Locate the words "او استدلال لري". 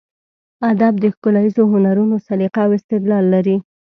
2.65-3.57